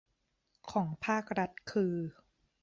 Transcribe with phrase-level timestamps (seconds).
[0.71, 1.93] ของภาครัฐคือ